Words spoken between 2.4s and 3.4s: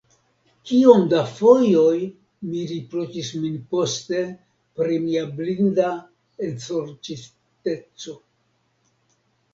mi riproĉis